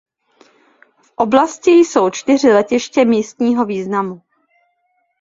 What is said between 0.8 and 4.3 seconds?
V oblasti jsou čtyři letiště místního významu.